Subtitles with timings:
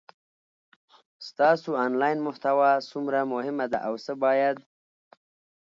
[1.27, 4.57] ستاسو انلاین محتوا څومره مهمه ده او څه باید